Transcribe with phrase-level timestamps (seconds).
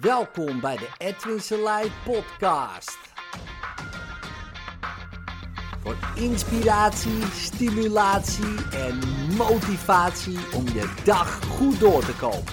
[0.00, 2.98] Welkom bij de Edwin Selei podcast.
[5.80, 8.98] Voor inspiratie, stimulatie en
[9.36, 12.52] motivatie om je dag goed door te komen.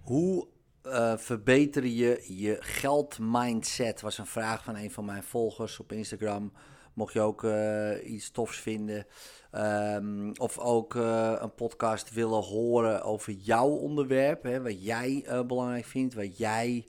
[0.00, 0.48] Hoe
[0.86, 4.00] uh, verbeter je je geldmindset?
[4.00, 6.52] Was een vraag van een van mijn volgers op Instagram.
[7.00, 9.06] Mocht je ook uh, iets tofs vinden.
[9.52, 14.42] Um, of ook uh, een podcast willen horen over jouw onderwerp.
[14.42, 16.14] Hè, wat jij belangrijk vindt.
[16.14, 16.86] Wat jij,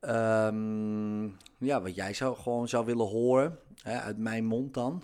[0.00, 3.58] um, ja, wat jij zou, gewoon zou willen horen.
[3.82, 5.02] Hè, uit mijn mond dan.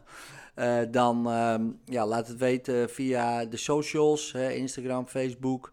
[0.90, 4.32] dan um, ja, laat het weten via de socials.
[4.32, 5.72] Hè, Instagram, Facebook.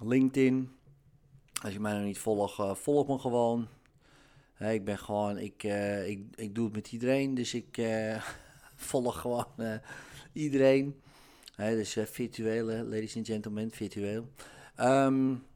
[0.00, 0.76] LinkedIn.
[1.62, 3.68] Als je mij nog niet volgt, volg me gewoon.
[4.58, 8.22] Ik ben gewoon, ik, uh, ik, ik doe het met iedereen, dus ik uh,
[8.90, 9.46] volg gewoon
[10.32, 11.00] iedereen.
[11.54, 14.28] Hey, dus virtuele, ladies and gentlemen, virtueel.
[14.80, 15.46] Um,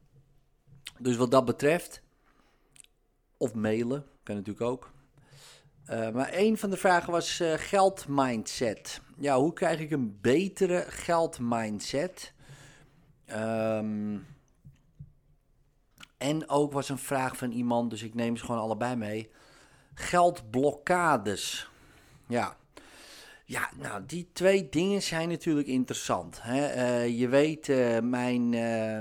[0.98, 2.02] dus wat dat betreft,
[3.36, 4.92] of mailen, kan natuurlijk ook.
[5.86, 9.00] maar een van de vragen was geldmindset.
[9.18, 12.32] Ja, hoe krijg ik een betere geldmindset?
[13.32, 14.26] Um,
[16.20, 19.30] en ook was een vraag van iemand, dus ik neem ze gewoon allebei mee.
[19.94, 21.70] Geldblokkades.
[22.26, 22.56] Ja.
[23.44, 26.38] Ja, nou, die twee dingen zijn natuurlijk interessant.
[26.42, 26.74] Hè?
[26.76, 29.00] Uh, je weet, uh, mijn, uh,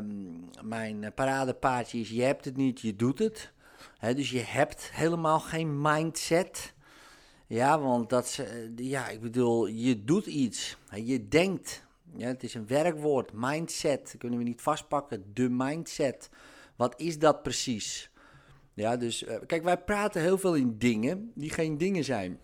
[0.61, 3.51] mijn paradepaardje is: je hebt het niet, je doet het.
[3.97, 6.73] Hè, dus je hebt helemaal geen mindset.
[7.47, 8.39] Ja, want dat,
[8.75, 10.77] ja, ik bedoel, je doet iets.
[10.95, 11.85] Je denkt.
[12.15, 14.03] Ja, het is een werkwoord, mindset.
[14.03, 15.23] Dat kunnen we niet vastpakken.
[15.33, 16.29] De mindset.
[16.79, 18.11] Wat is dat precies?
[18.73, 22.39] Ja, dus uh, kijk, wij praten heel veel in dingen die geen dingen zijn.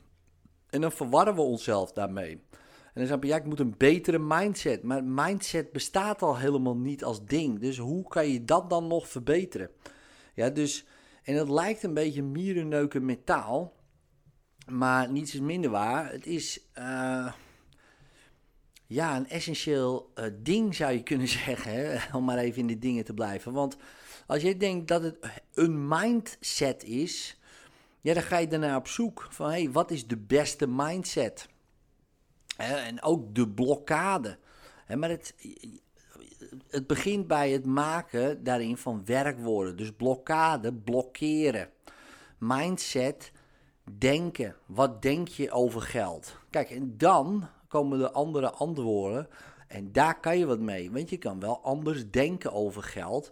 [0.69, 2.31] En dan verwarren we onszelf daarmee.
[2.52, 4.83] En dan zeg je, ja, ik moet een betere mindset.
[4.83, 7.59] Maar mindset bestaat al helemaal niet als ding.
[7.59, 9.69] Dus hoe kan je dat dan nog verbeteren?
[10.34, 10.85] Ja, dus,
[11.23, 13.73] en het lijkt een beetje mierenneuken metaal.
[14.69, 16.12] Maar niets is minder waar.
[16.12, 17.31] Het is, uh,
[18.85, 21.72] ja, een essentieel uh, ding zou je kunnen zeggen.
[21.72, 22.16] Hè?
[22.17, 23.53] Om maar even in de dingen te blijven.
[23.53, 23.78] Want
[24.25, 25.18] als je denkt dat het
[25.53, 27.40] een mindset is,
[28.02, 31.47] ja, dan ga je daarna op zoek van hé, hey, wat is de beste mindset?
[32.58, 34.38] En ook de blokkade.
[34.96, 35.35] Maar het,
[36.69, 39.78] het begint bij het maken daarin van werkwoorden.
[39.78, 41.69] Dus blokkade, blokkeren.
[42.38, 43.31] Mindset,
[43.97, 44.56] denken.
[44.66, 46.38] Wat denk je over geld?
[46.50, 49.28] Kijk, en dan komen de andere antwoorden.
[49.68, 50.91] En daar kan je wat mee.
[50.91, 53.31] Want je kan wel anders denken over geld.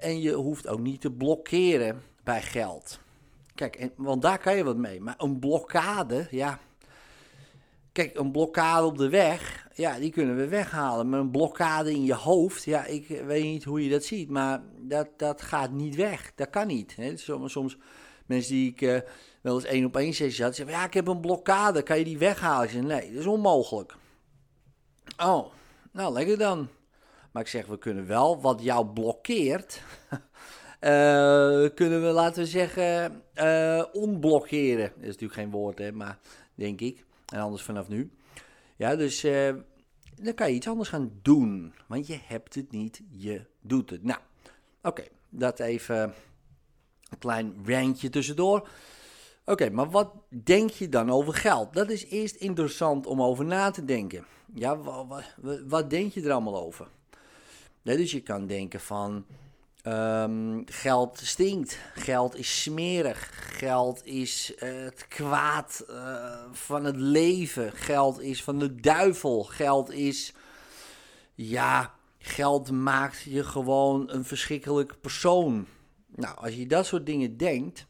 [0.00, 2.98] En je hoeft ook niet te blokkeren bij geld.
[3.54, 5.00] Kijk, en, want daar kan je wat mee.
[5.00, 6.58] Maar een blokkade, ja.
[7.92, 11.08] Kijk, een blokkade op de weg, ja, die kunnen we weghalen.
[11.08, 14.30] Maar een blokkade in je hoofd, ja, ik weet niet hoe je dat ziet.
[14.30, 16.32] Maar dat, dat gaat niet weg.
[16.34, 16.96] Dat kan niet.
[16.96, 17.16] Hè.
[17.16, 17.76] Soms, soms
[18.26, 18.98] mensen die ik uh,
[19.40, 22.04] wel eens één op één sessie had, zeggen: Ja, ik heb een blokkade, kan je
[22.04, 22.68] die weghalen?
[22.68, 23.96] Ik Nee, dat is onmogelijk.
[25.18, 25.46] Oh,
[25.92, 26.68] nou, lekker dan.
[27.30, 29.82] Maar ik zeg, we kunnen wel wat jou blokkeert.
[30.12, 30.18] uh,
[31.80, 34.92] kunnen we, laten we zeggen, uh, onblokkeren.
[34.94, 36.18] Dat is natuurlijk geen woord, hè, maar
[36.54, 37.04] denk ik.
[37.26, 38.10] En anders vanaf nu.
[38.76, 39.54] Ja, dus uh,
[40.16, 41.74] dan kan je iets anders gaan doen.
[41.86, 44.04] Want je hebt het niet, je doet het.
[44.04, 44.20] Nou,
[44.82, 46.14] oké, dat even
[47.10, 48.68] een klein randje tussendoor.
[49.44, 50.12] Oké, maar wat
[50.44, 51.72] denk je dan over geld?
[51.72, 54.26] Dat is eerst interessant om over na te denken.
[54.54, 56.88] Ja, wat, wat, wat denk je er allemaal over?
[57.82, 59.24] Ja, dus je kan denken van
[59.84, 67.72] um, geld stinkt, geld is smerig, geld is uh, het kwaad uh, van het leven,
[67.72, 70.32] geld is van de duivel, geld is,
[71.34, 75.66] ja, geld maakt je gewoon een verschrikkelijk persoon.
[76.14, 77.86] Nou, als je dat soort dingen denkt,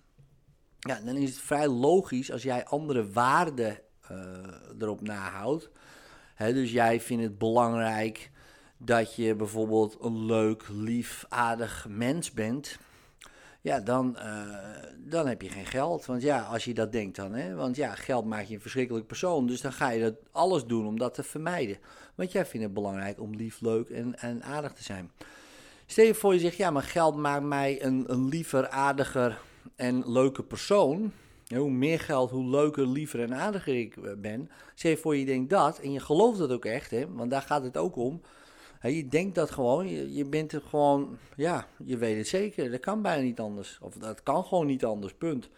[0.78, 3.80] ja, dan is het vrij logisch als jij andere waarden
[4.10, 4.18] uh,
[4.78, 5.70] erop nahoudt.
[6.36, 8.30] Dus jij vindt het belangrijk
[8.82, 12.78] dat je bijvoorbeeld een leuk, lief, aardig mens bent,
[13.60, 14.42] ja, dan, uh,
[14.98, 16.06] dan heb je geen geld.
[16.06, 19.06] Want ja, als je dat denkt dan, hè, want ja, geld maakt je een verschrikkelijk
[19.06, 21.78] persoon, dus dan ga je dat alles doen om dat te vermijden.
[22.14, 25.10] Want jij vindt het belangrijk om lief, leuk en, en aardig te zijn.
[25.86, 29.40] Stel je voor je zegt, ja, maar geld maakt mij een, een liever, aardiger
[29.76, 31.12] en leuke persoon.
[31.54, 34.50] Hoe meer geld, hoe leuker, liever en aardiger ik ben.
[34.74, 37.42] Stel je voor je denkt dat, en je gelooft dat ook echt, hè, want daar
[37.42, 38.20] gaat het ook om
[38.88, 42.70] je denkt dat gewoon, je, bent er gewoon, ja, je weet het zeker.
[42.70, 43.78] Dat kan bijna niet anders.
[43.82, 45.48] Of dat kan gewoon niet anders, punt.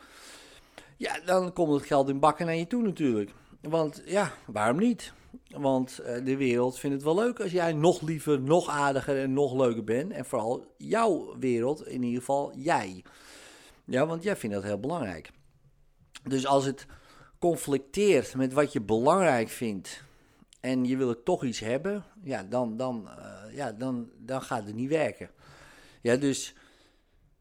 [0.97, 3.31] Ja, dan komt het geld in bakken naar je toe natuurlijk.
[3.61, 5.13] Want ja, waarom niet?
[5.49, 9.33] Want eh, de wereld vindt het wel leuk als jij nog liever, nog aardiger en
[9.33, 10.13] nog leuker bent.
[10.13, 13.05] En vooral jouw wereld, in ieder geval jij.
[13.85, 15.31] Ja, want jij vindt dat heel belangrijk.
[16.23, 16.87] Dus als het
[17.39, 20.05] conflicteert met wat je belangrijk vindt
[20.63, 24.67] en je wil er toch iets hebben, ja, dan, dan, uh, ja, dan, dan gaat
[24.67, 25.31] het niet werken.
[26.01, 26.55] Ja, dus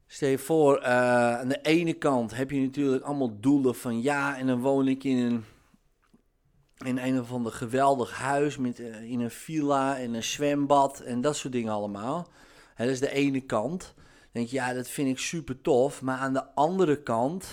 [0.07, 4.37] stel je voor, uh, aan de ene kant heb je natuurlijk allemaal doelen van ja,
[4.37, 5.43] en dan woon ik in een,
[6.85, 11.21] in een of ander geweldig huis met, uh, in een villa en een zwembad en
[11.21, 12.27] dat soort dingen allemaal.
[12.77, 13.93] Dat is de ene kant.
[13.95, 16.01] Dan denk je, ja, dat vind ik super tof.
[16.01, 17.47] Maar aan de andere kant,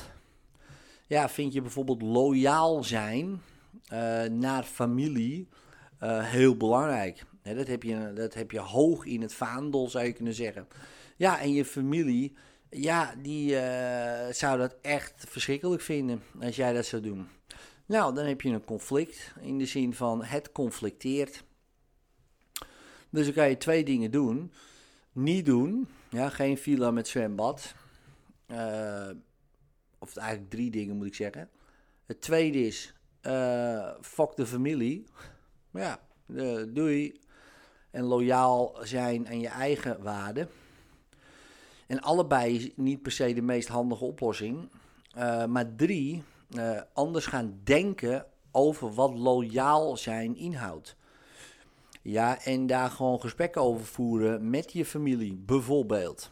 [1.06, 3.42] ja, vind je bijvoorbeeld loyaal zijn
[4.30, 5.48] naar familie
[6.02, 7.24] uh, heel belangrijk.
[7.42, 10.68] dat, heb je, dat heb je hoog in het vaandel, zou je kunnen zeggen.
[11.16, 12.36] Ja, en je familie,
[12.70, 17.28] ja, die uh, zou dat echt verschrikkelijk vinden als jij dat zou doen.
[17.86, 21.44] Nou, dan heb je een conflict in de zin van het conflicteert.
[23.10, 24.52] Dus dan kan je twee dingen doen.
[25.12, 27.74] Niet doen, ja, geen villa met zwembad.
[29.98, 31.48] Of eigenlijk drie dingen moet ik zeggen.
[32.06, 35.04] Het tweede is, uh, fuck de familie.
[35.70, 37.20] Ja, uh, doei.
[37.90, 40.48] En loyaal zijn aan je eigen waarden.
[41.86, 44.68] En allebei niet per se de meest handige oplossing.
[45.16, 46.22] Uh, maar drie,
[46.92, 50.96] anders gaan denken over wat loyaal zijn inhoudt.
[52.02, 56.30] Ja, en daar gewoon gesprekken over voeren met je familie, bijvoorbeeld.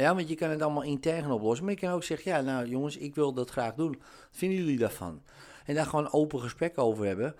[0.00, 1.64] Ja, want je kan het allemaal intern oplossen.
[1.64, 3.90] Maar je kan ook zeggen, ja, nou jongens, ik wil dat graag doen.
[3.90, 5.22] Wat vinden jullie daarvan?
[5.64, 7.34] En daar gewoon open gesprek over hebben,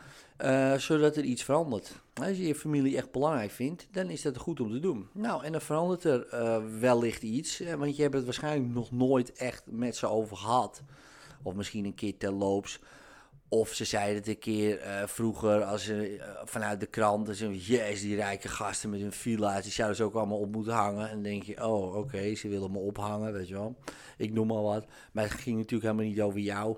[0.45, 1.93] uh, zodat er iets verandert.
[2.15, 5.09] Als je je familie echt belangrijk vindt, dan is dat goed om te doen.
[5.13, 9.33] Nou, en dan verandert er uh, wellicht iets, want je hebt het waarschijnlijk nog nooit
[9.33, 10.83] echt met ze over gehad.
[11.43, 12.81] Of misschien een keer terloops.
[13.53, 17.29] Of ze zeiden het een keer uh, vroeger als ze uh, vanuit de krant.
[17.37, 19.63] Zeiden jezus, die rijke gasten met hun villa's.
[19.63, 21.11] Die zouden ze ook allemaal op moeten hangen.
[21.11, 23.77] En denk je, oh oké, ze willen me ophangen, weet je wel.
[24.17, 24.87] Ik noem maar wat.
[25.13, 26.77] Maar het ging natuurlijk helemaal niet over jou.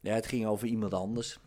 [0.00, 1.38] Ja, het ging over iemand anders.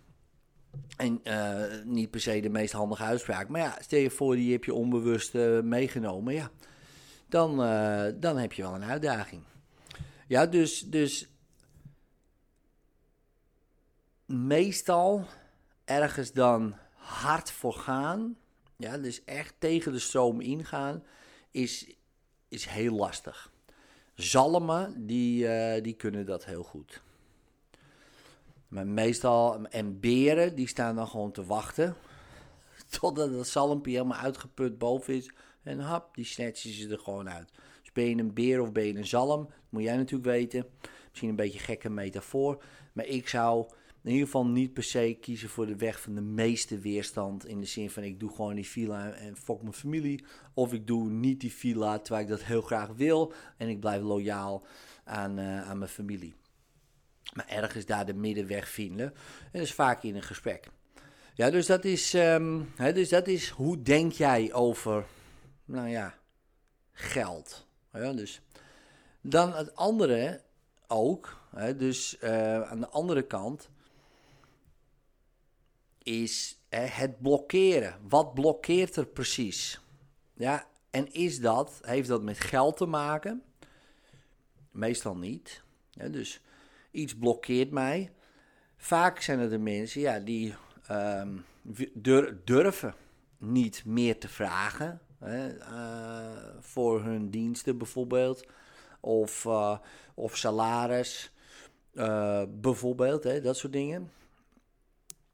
[0.98, 3.48] En uh, niet per se de meest handige uitspraak.
[3.48, 5.34] Maar ja, stel je voor, die heb je onbewust
[5.64, 6.34] meegenomen.
[6.34, 6.50] Ja,
[7.30, 7.58] dan,
[8.20, 9.42] dan heb je wel een uitdaging.
[10.28, 11.31] Ja, dus, dus
[14.32, 15.26] meestal
[15.86, 18.38] ergens dan hard voor gaan,
[18.78, 21.04] ja, dus echt tegen de stroom ingaan,
[21.52, 21.96] is,
[22.48, 23.52] is heel lastig.
[24.14, 27.02] Zalmen, die, uh, die kunnen dat heel goed.
[28.68, 31.96] Maar meestal, en beren, die staan dan gewoon te wachten.
[33.00, 35.32] Totdat het zalmpje helemaal uitgeput boven is.
[35.64, 37.52] En hap, die snatchen ze er gewoon uit.
[37.82, 40.66] Dus ben je een beer of ben je een zalm, moet jij natuurlijk weten.
[41.10, 42.64] Misschien een beetje gekke metafoor.
[42.94, 43.70] Maar ik zou
[44.04, 47.46] in ieder geval niet per se kiezen voor de weg van de meeste weerstand.
[47.46, 50.24] In de zin van ik doe gewoon die villa en fuck mijn familie.
[50.54, 53.34] Of ik doe niet die villa terwijl ik dat heel graag wil.
[53.58, 54.66] En ik blijf loyaal
[55.04, 56.34] aan, uh, aan mijn familie.
[57.34, 59.06] Maar ergens daar de middenweg vinden.
[59.06, 60.68] En dat is vaak in een gesprek.
[61.34, 65.06] Ja, dus dat is, um, hè, dus dat is hoe denk jij over,
[65.66, 66.18] nou ja,
[66.92, 67.68] geld.
[67.94, 68.42] Ja, dus
[69.22, 70.42] dan het andere
[70.88, 71.40] ook.
[71.56, 73.70] Hè, dus uh, aan de andere kant
[76.04, 78.00] is het blokkeren.
[78.08, 79.80] Wat blokkeert er precies?
[80.34, 83.44] Ja, en is dat, heeft dat met geld te maken?
[84.72, 85.64] Meestal niet.
[86.10, 86.42] Dus
[86.92, 88.12] iets blokkeert mij.
[88.78, 90.54] Vaak zijn er de mensen ja, die
[90.92, 91.46] um,
[92.44, 92.94] durven
[93.38, 95.02] niet meer te vragen.
[95.20, 98.46] Hè, uh, voor hun diensten bijvoorbeeld.
[99.00, 99.78] Of, uh,
[100.14, 101.32] of salaris.
[101.94, 104.12] Uh, bijvoorbeeld, hè, dat soort dingen.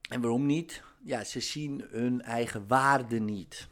[0.07, 0.81] En waarom niet?
[1.03, 3.67] Ja, ze zien hun eigen waarde niet.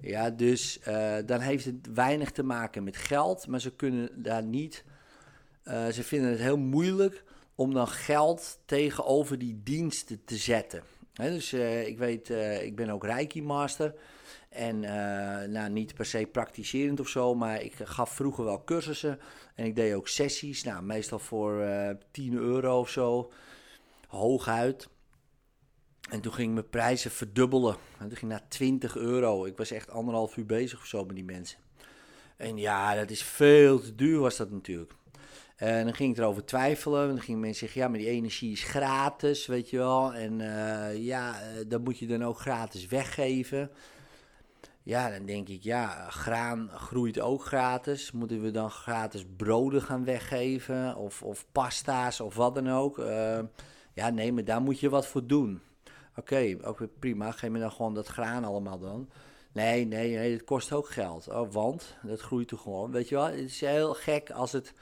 [0.00, 4.42] Ja, dus uh, dan heeft het weinig te maken met geld, maar ze kunnen daar
[4.42, 4.84] niet.
[5.64, 10.82] Uh, ze vinden het heel moeilijk om dan geld tegenover die diensten te zetten.
[11.12, 12.30] Dus uh, ik weet,
[12.62, 13.94] ik ben ook Reiki Master.
[14.48, 14.80] En
[15.50, 19.18] nou, niet per se praktiserend of zo, maar ik gaf vroeger wel cursussen.
[19.54, 21.66] En ik deed ook sessies, nou, meestal voor
[22.10, 23.32] 10 euro of zo,
[24.06, 24.88] hooguit.
[26.08, 27.76] En toen ging mijn prijzen verdubbelen.
[27.98, 29.44] En toen ging naar 20 euro.
[29.44, 31.58] Ik was echt anderhalf uur bezig of zo met die mensen.
[32.36, 34.92] En ja, dat is veel te duur was dat natuurlijk.
[35.56, 37.02] En dan ging ik erover twijfelen.
[37.02, 40.14] En dan gingen mensen zeggen, ja, maar die energie is gratis, weet je wel.
[40.14, 43.70] En uh, ja, dat moet je dan ook gratis weggeven.
[44.82, 48.12] Ja, dan denk ik, ja, graan groeit ook gratis.
[48.12, 50.96] Moeten we dan gratis broden gaan weggeven?
[50.96, 52.98] Of, of pasta's of wat dan ook?
[52.98, 53.38] Uh,
[53.98, 55.60] Ja, nee, maar daar moet je wat voor doen.
[56.18, 57.30] Oké, ook prima.
[57.30, 59.10] Geef me dan gewoon dat graan allemaal dan.
[59.52, 61.28] Nee, nee, nee, het kost ook geld.
[61.28, 62.90] Oh, want dat groeit toch gewoon.
[62.90, 64.72] Weet je wel, het is heel gek als het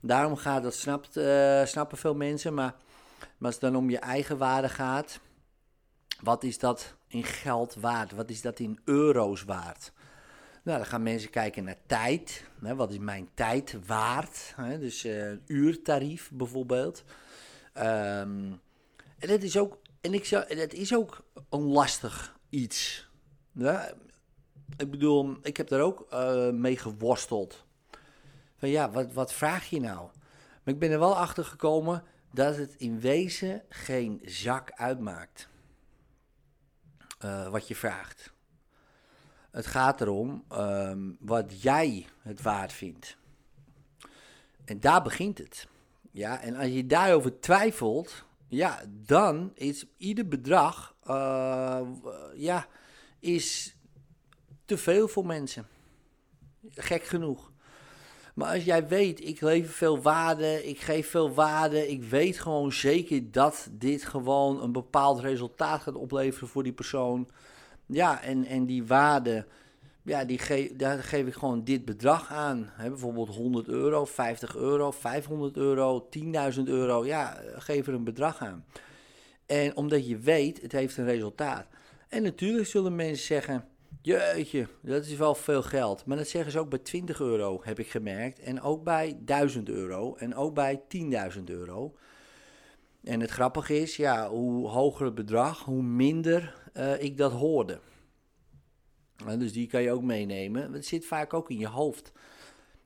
[0.00, 0.62] daarom gaat.
[0.62, 2.54] Dat snapt, uh, snappen veel mensen.
[2.54, 2.74] Maar,
[3.18, 5.20] maar als het dan om je eigen waarde gaat.
[6.20, 8.12] Wat is dat in geld waard?
[8.12, 9.92] Wat is dat in euro's waard?
[10.62, 12.44] Nou, dan gaan mensen kijken naar tijd.
[12.62, 14.52] Hè, wat is mijn tijd waard?
[14.56, 17.04] Hè, dus uh, uurtarief bijvoorbeeld.
[17.76, 18.60] Um,
[19.18, 23.08] en het is ook, en ik zou, het is ook een lastig iets.
[24.76, 27.64] Ik bedoel, ik heb daar ook uh, mee geworsteld.
[28.56, 30.10] Van ja, wat, wat vraag je nou?
[30.62, 35.48] Maar ik ben er wel achter gekomen dat het in wezen geen zak uitmaakt.
[37.24, 38.32] Uh, wat je vraagt.
[39.50, 43.16] Het gaat erom um, wat jij het waard vindt.
[44.64, 45.68] En daar begint het.
[46.10, 51.80] Ja, en als je daarover twijfelt, ja, dan is ieder bedrag, uh,
[52.34, 52.66] ja,
[53.18, 53.76] is
[54.64, 55.66] te veel voor mensen.
[56.68, 57.52] Gek genoeg.
[58.34, 62.72] Maar als jij weet, ik lever veel waarde, ik geef veel waarde, ik weet gewoon
[62.72, 67.28] zeker dat dit gewoon een bepaald resultaat gaat opleveren voor die persoon.
[67.86, 69.46] Ja, en, en die waarde,
[70.04, 72.70] ja, die ge daar geef ik gewoon dit bedrag aan.
[72.78, 77.06] Bijvoorbeeld 100 euro, 50 euro, 500 euro, 10.000 euro.
[77.06, 78.64] Ja, geef er een bedrag aan.
[79.46, 81.66] En omdat je weet, het heeft een resultaat.
[82.08, 83.64] En natuurlijk zullen mensen zeggen,
[84.02, 86.06] jeetje, dat is wel veel geld.
[86.06, 88.38] Maar dat zeggen ze ook bij 20 euro, heb ik gemerkt.
[88.38, 90.82] En ook bij 1000 euro en ook bij
[91.36, 91.94] 10.000 euro.
[93.04, 97.78] En het grappige is, ja, hoe hoger het bedrag, hoe minder uh, ik dat hoorde.
[99.24, 100.72] Dus die kan je ook meenemen.
[100.72, 102.12] Het zit vaak ook in je hoofd.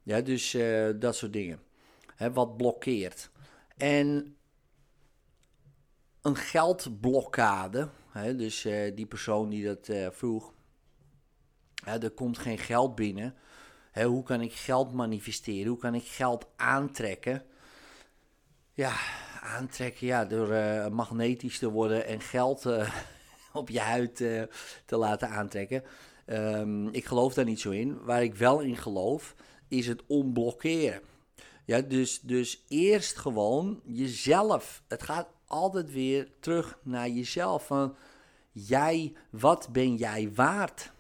[0.03, 1.61] Ja, dus uh, dat soort dingen.
[2.15, 3.31] Hè, wat blokkeert.
[3.77, 4.37] En
[6.23, 10.53] een geldblokkade, hè, dus uh, die persoon die dat vroeg,
[11.85, 13.35] hè, er komt geen geld binnen.
[13.91, 15.69] Hè, hoe kan ik geld manifesteren?
[15.69, 17.45] Hoe kan ik geld aantrekken?
[18.73, 18.97] Ja,
[19.41, 20.49] aantrekken, ja, door
[20.93, 22.67] magnetisch te worden en geld
[23.53, 24.17] op je huid
[24.85, 25.85] te laten aantrekken.
[26.31, 28.05] Um, ik geloof daar niet zo in.
[28.05, 29.35] Waar ik wel in geloof,
[29.69, 31.01] is het onblokkeren.
[31.65, 34.83] Ja, dus, dus eerst gewoon jezelf.
[34.89, 37.67] Het gaat altijd weer terug naar jezelf.
[37.67, 37.97] Van
[38.53, 40.93] jij, wat ben jij waard?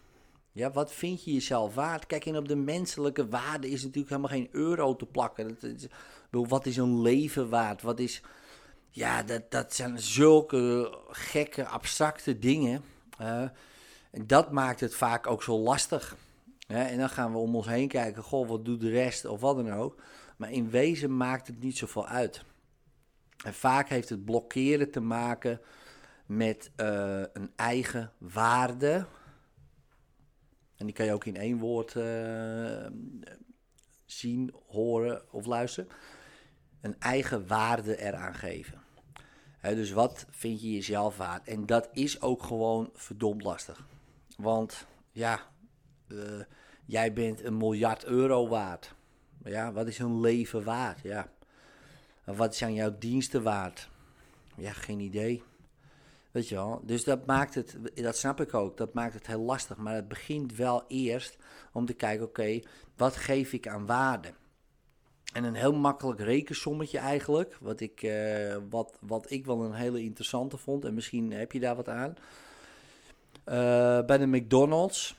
[0.52, 2.06] Ja, wat vind je jezelf waard?
[2.06, 5.58] Kijk, en op de menselijke waarde is natuurlijk helemaal geen euro te plakken.
[5.60, 7.82] Dat wat is een leven waard?
[7.82, 8.22] Wat is,
[8.90, 12.82] ja, dat, dat zijn zulke gekke, abstracte dingen.
[13.20, 13.48] Uh,
[14.10, 16.16] en dat maakt het vaak ook zo lastig.
[16.66, 19.56] en dan gaan we om ons heen kijken, goh, wat doet de rest of wat
[19.56, 20.02] dan ook.
[20.36, 22.42] Maar in wezen maakt het niet zoveel uit.
[23.44, 25.60] En vaak heeft het blokkeren te maken
[26.26, 29.06] met uh, een eigen waarde.
[30.76, 32.86] En die kan je ook in één woord uh,
[34.04, 35.90] zien, horen of luisteren.
[36.80, 38.86] Een eigen waarde eraan geven
[39.60, 41.48] dus wat vind je jezelf waard?
[41.48, 43.86] En dat is ook gewoon verdomd lastig.
[44.42, 45.40] Want ja,
[46.08, 46.42] uh,
[46.84, 48.94] jij bent een miljard euro waard.
[49.44, 51.00] Ja, wat is een leven waard?
[51.02, 51.30] Ja.
[52.24, 53.88] Wat zijn jouw diensten waard?
[54.56, 55.42] Ja, geen idee.
[56.30, 56.80] Weet je wel?
[56.84, 59.76] Dus dat maakt het, dat snap ik ook, dat maakt het heel lastig.
[59.76, 61.36] Maar het begint wel eerst
[61.72, 62.60] om te kijken, oké,
[62.96, 64.32] wat geef ik aan waarde?
[65.32, 70.02] En een heel makkelijk rekensommetje eigenlijk, wat ik, uh, wat, wat ik wel een hele
[70.02, 70.84] interessante vond.
[70.84, 72.14] En misschien heb je daar wat aan.
[73.48, 75.16] Uh, bij de McDonald's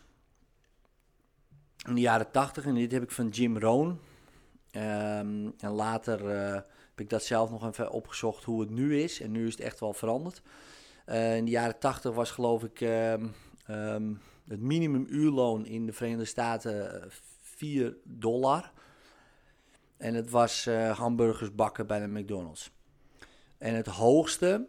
[1.87, 3.87] in de jaren 80, en dit heb ik van Jim Rohn.
[3.87, 9.21] Um, en later uh, heb ik dat zelf nog even opgezocht hoe het nu is.
[9.21, 10.41] En nu is het echt wel veranderd.
[11.05, 13.33] in de jaren 80 was geloof ik um,
[13.69, 17.03] um, het minimumuurloon in de Verenigde Staten
[17.41, 18.71] 4 dollar.
[19.97, 22.71] En het was hamburgers bakken bij de McDonald's.
[23.57, 24.67] En het hoogste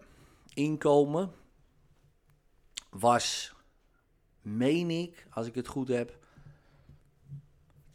[0.55, 1.33] inkomen
[2.91, 3.55] was,
[4.43, 6.19] meen ik, als ik het goed heb,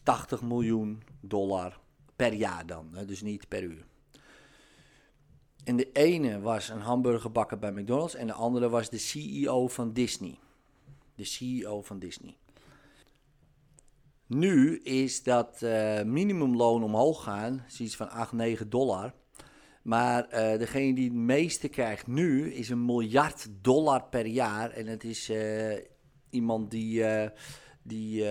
[0.03, 1.79] 80 miljoen dollar
[2.15, 2.97] per jaar dan.
[3.05, 3.85] Dus niet per uur.
[5.63, 9.67] En de ene was een hamburger bakken bij McDonald's en de andere was de CEO
[9.67, 10.39] van Disney.
[11.15, 12.37] De CEO van Disney.
[14.27, 19.13] Nu is dat uh, minimumloon omhoog gaan, zoiets van 8, 9 dollar.
[19.85, 24.69] Maar uh, degene die het meeste krijgt nu is een miljard dollar per jaar.
[24.71, 25.73] En het is uh,
[26.29, 27.03] iemand die,
[27.81, 28.27] die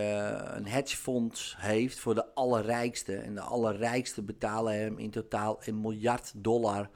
[0.54, 3.16] een hedgefonds heeft voor de allerrijkste.
[3.16, 6.90] En de allerrijkste betalen hem in totaal een miljard dollar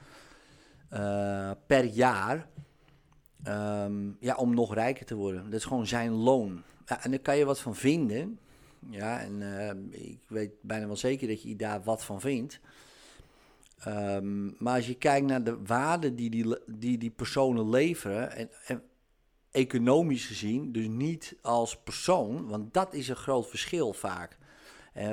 [0.89, 2.49] eh, per jaar.
[3.43, 5.45] Ehm, ja, om nog rijker te worden.
[5.45, 6.63] Dat is gewoon zijn loon.
[6.87, 8.39] Ja, en daar kan je wat van vinden.
[8.91, 12.61] Ja, en ik weet bijna wel zeker dat je daar wat van vindt.
[13.87, 18.51] Um, maar als je kijkt naar de waarde die die, die, die personen leveren, en,
[18.67, 18.83] en,
[19.51, 24.37] economisch gezien, dus niet als persoon, want dat is een groot verschil vaak.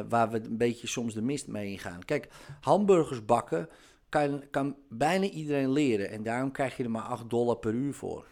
[0.10, 2.06] Waar we een beetje soms de mist mee ingaan.
[2.06, 2.28] Kijk,
[2.62, 3.70] hamburgers bakken
[4.10, 7.94] kan, kan bijna iedereen leren en daarom krijg je er maar 8 dollar per uur
[7.94, 8.26] voor.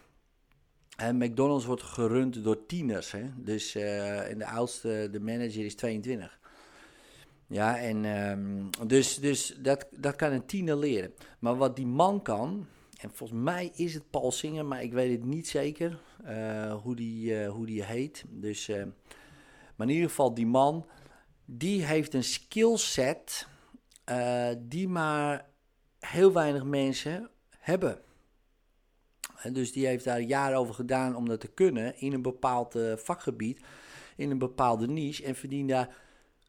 [1.11, 3.11] McDonald's wordt gerund door tieners.
[3.11, 3.29] Hè?
[3.35, 6.39] Dus uh, en de oudste, de manager, is 22.
[7.53, 11.13] Ja, en um, dus, dus dat, dat kan een tiener leren.
[11.39, 12.67] Maar wat die man kan,
[12.99, 16.95] en volgens mij is het Paul Singer, maar ik weet het niet zeker uh, hoe,
[16.95, 18.23] die, uh, hoe die heet.
[18.29, 18.67] Dus,
[19.75, 20.85] maar in ieder geval, die man,
[21.45, 23.47] die heeft een skillset
[24.59, 25.45] die maar
[25.99, 28.01] heel weinig mensen hebben.
[29.51, 33.61] Dus die heeft daar jaren over gedaan om dat te kunnen in een bepaald vakgebied,
[34.15, 35.95] in een bepaalde niche en verdient daar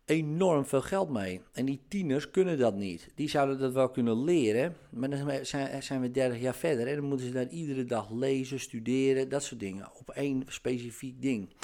[0.05, 1.41] enorm veel geld mee.
[1.53, 3.09] En die tieners kunnen dat niet.
[3.15, 5.45] Die zouden dat wel kunnen leren, maar dan
[5.83, 9.43] zijn, we 30 jaar verder en dan moeten ze daar iedere dag lezen, studeren, dat
[9.43, 11.55] soort dingen, op één specifiek ding.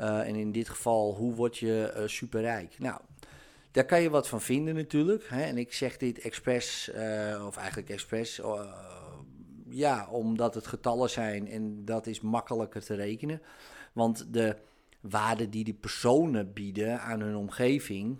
[0.00, 2.78] Uh, en in dit geval, hoe word je uh, superrijk?
[2.78, 3.00] Nou,
[3.70, 5.24] daar kan je wat van vinden natuurlijk.
[5.28, 5.42] Hè?
[5.42, 6.90] En ik zeg dit expres,
[7.46, 8.40] of eigenlijk expres
[9.70, 13.42] ja, omdat het getallen zijn en dat is makkelijker te rekenen.
[13.92, 14.56] Want de
[15.00, 18.18] waarde die die personen bieden aan hun omgeving.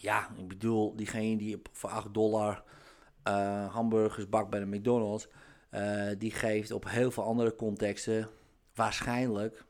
[0.00, 2.64] Ja, ik bedoel, diegene die voor 8 dollar
[3.28, 5.28] uh, hamburgers bakt bij de McDonald's.
[5.70, 8.28] Uh, die geeft op heel veel andere contexten
[8.74, 9.64] waarschijnlijk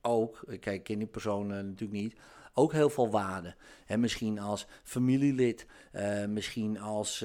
[0.00, 0.42] ook.
[0.46, 2.16] Kijk, ik ken die personen natuurlijk niet
[2.54, 3.54] ook heel veel waarde.
[3.86, 7.24] En misschien als familielid, uh, misschien als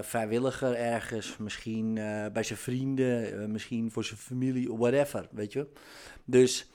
[0.00, 1.94] vrijwilliger ergens, misschien
[2.32, 5.68] bij zijn vrienden, misschien voor zijn familie, whatever, weet je.
[6.24, 6.70] Dus,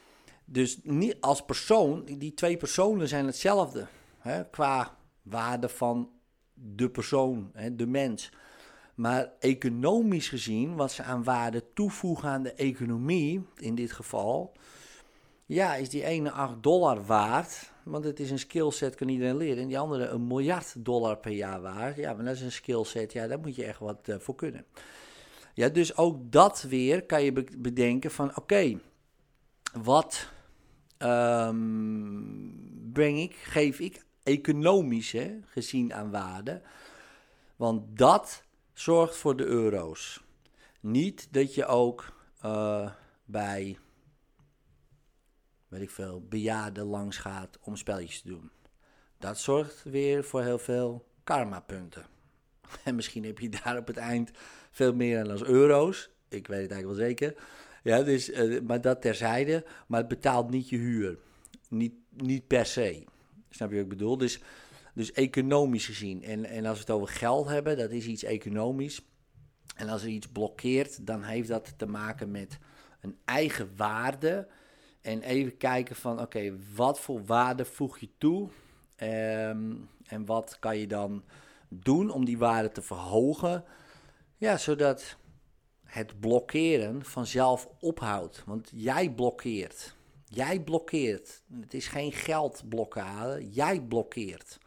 [0.45, 6.09] dus niet als persoon, die twee personen zijn hetzelfde hè, qua waarde van
[6.53, 8.31] de persoon, hè, de mens.
[8.95, 14.53] Maar economisch gezien, wat ze aan waarde toevoegen aan de economie, in dit geval,
[15.45, 17.73] ja, is die ene 8 dollar waard.
[17.83, 19.61] Want het is een skillset, kan iedereen leren.
[19.61, 21.95] En die andere een miljard dollar per jaar waard.
[21.95, 24.65] Ja, maar dat is een skillset, ja, daar moet je echt wat uh, voor kunnen.
[25.53, 28.79] Ja, dus ook dat weer kan je bedenken van, oké,
[29.81, 30.29] wat
[31.05, 36.61] um, breng ik, geef ik economisch hè, gezien aan waarde?
[37.55, 40.23] Want dat zorgt voor de euro's.
[40.79, 42.13] Niet dat je ook
[42.45, 42.91] uh,
[43.25, 43.77] bij
[45.75, 48.51] weet ik veel, bejaarden langs gaat om spelletjes te doen.
[49.17, 52.05] Dat zorgt weer voor heel veel karma-punten.
[52.83, 54.31] En misschien heb je daar op het eind
[54.71, 56.09] veel meer aan als euro's.
[56.27, 57.35] Ik weet het eigenlijk wel zeker.
[57.85, 59.65] Ja, dus, uh, maar dat terzijde.
[59.87, 61.17] Maar het betaalt niet je huur.
[61.69, 63.03] Niet, niet per se.
[63.49, 64.17] Snap je wat ik bedoel?
[64.17, 64.39] Dus,
[64.93, 66.23] dus economisch gezien.
[66.23, 69.01] En, en als we het over geld hebben, dat is iets economisch.
[69.75, 72.57] En als er iets blokkeert, dan heeft dat te maken met
[73.01, 74.47] een eigen waarde
[75.01, 78.49] en even kijken van, oké, wat voor waarde voeg je toe?
[78.97, 81.23] Um, en wat kan je dan
[81.69, 83.63] doen om die waarde te verhogen?
[84.37, 85.17] Ja, zodat
[85.95, 88.43] het blokkeren vanzelf ophoudt.
[88.45, 89.95] Want jij blokkeert.
[90.25, 91.41] Jij blokkeert.
[91.61, 93.49] Het is geen geldblokkade.
[93.49, 94.57] Jij blokkeert.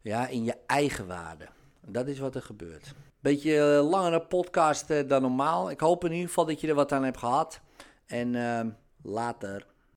[0.00, 1.48] Ja, in je eigen waarde.
[1.86, 2.94] Dat is wat er gebeurt.
[3.20, 5.70] Beetje uh, langere podcast uh, dan normaal.
[5.70, 7.60] Ik hoop in ieder geval dat je er wat aan hebt gehad.
[8.06, 8.34] En...
[8.34, 8.60] Uh,
[9.02, 9.66] Later.